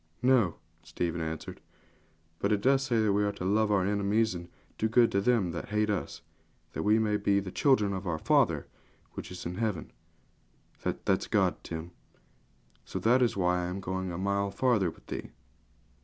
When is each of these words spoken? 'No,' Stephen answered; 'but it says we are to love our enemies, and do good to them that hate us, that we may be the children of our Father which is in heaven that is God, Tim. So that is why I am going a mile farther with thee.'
'No,' 0.23 0.55
Stephen 0.81 1.21
answered; 1.21 1.61
'but 2.39 2.51
it 2.51 2.63
says 2.63 3.11
we 3.11 3.23
are 3.23 3.31
to 3.33 3.45
love 3.45 3.69
our 3.71 3.85
enemies, 3.85 4.33
and 4.33 4.49
do 4.79 4.89
good 4.89 5.11
to 5.11 5.21
them 5.21 5.51
that 5.51 5.69
hate 5.69 5.91
us, 5.91 6.23
that 6.73 6.81
we 6.81 6.97
may 6.97 7.17
be 7.17 7.39
the 7.39 7.51
children 7.51 7.93
of 7.93 8.07
our 8.07 8.17
Father 8.17 8.65
which 9.11 9.29
is 9.29 9.45
in 9.45 9.57
heaven 9.57 9.91
that 10.81 11.07
is 11.07 11.27
God, 11.27 11.63
Tim. 11.63 11.91
So 12.83 12.97
that 12.97 13.21
is 13.21 13.37
why 13.37 13.59
I 13.61 13.67
am 13.67 13.79
going 13.79 14.11
a 14.11 14.17
mile 14.17 14.49
farther 14.49 14.89
with 14.89 15.05
thee.' 15.05 15.29